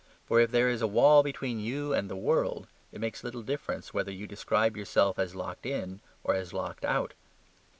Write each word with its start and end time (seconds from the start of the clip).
For 0.25 0.39
if 0.39 0.49
there 0.49 0.67
is 0.67 0.81
a 0.81 0.87
wall 0.87 1.21
between 1.21 1.59
you 1.59 1.93
and 1.93 2.09
the 2.09 2.15
world, 2.15 2.65
it 2.91 2.99
makes 2.99 3.23
little 3.23 3.43
difference 3.43 3.93
whether 3.93 4.11
you 4.11 4.25
describe 4.25 4.75
yourself 4.75 5.19
as 5.19 5.35
locked 5.35 5.67
in 5.67 5.99
or 6.23 6.33
as 6.33 6.53
locked 6.53 6.85
out. 6.85 7.13